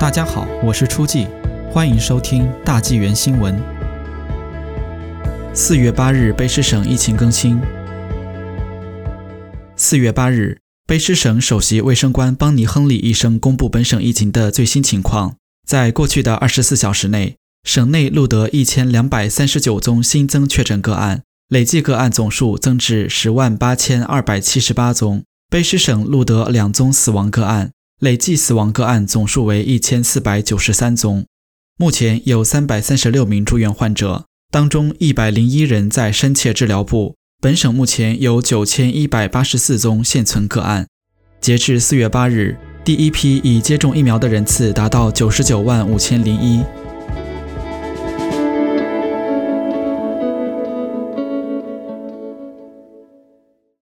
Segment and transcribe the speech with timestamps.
[0.00, 1.26] 大家好，我是初季，
[1.72, 3.60] 欢迎收听大纪元新闻。
[5.52, 7.60] 四月八日，卑诗省疫情更新。
[9.74, 15.34] 四月八日，卑诗省首席卫生官邦尼·亨利医生公布本省疫情的最新情况。
[15.66, 17.34] 在过去的二十四小时内，
[17.64, 25.24] 省内录得一千两百三十九宗新增确诊个案，累计个案总数增至十万八千二百七十八宗。
[25.50, 27.72] 卑诗省录得两宗死亡个案。
[28.00, 31.26] 累计死亡个案总数为一千四百九十三宗，
[31.76, 37.16] 目前有三百三十六名住院患者，当中一百零一人在深切治疗部。
[37.40, 40.86] 本省目前有九千一百八十四宗现存个案。
[41.40, 46.62] 截至四月八日，第一批已接种疫苗的人次达到九十九万五千零一，